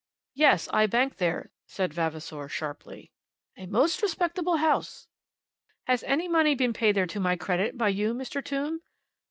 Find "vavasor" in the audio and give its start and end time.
1.93-2.49